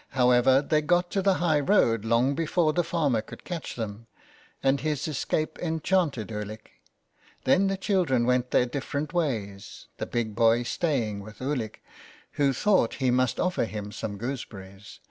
However, 0.17 0.63
they 0.63 0.81
got 0.81 1.11
to 1.11 1.21
the 1.21 1.35
high 1.35 1.59
road 1.59 2.05
long 2.05 2.33
before 2.33 2.73
the 2.73 2.83
farmer 2.83 3.21
could 3.21 3.43
catch 3.43 3.75
them, 3.75 4.07
and 4.63 4.79
his 4.81 5.07
escape 5.07 5.59
enchanted 5.59 6.31
Ulick. 6.31 6.71
Then 7.43 7.67
the 7.67 7.77
children 7.77 8.25
went 8.25 8.49
their 8.49 8.65
different 8.65 9.13
ways, 9.13 9.89
the 9.99 10.07
big 10.07 10.33
boy 10.33 10.63
staying 10.63 11.19
with 11.19 11.39
Ulick, 11.39 11.83
who 12.31 12.51
thought 12.51 12.95
he 12.95 13.11
must 13.11 13.39
offer 13.39 13.65
him 13.65 13.91
some 13.91 14.17
gooseberries. 14.17 14.99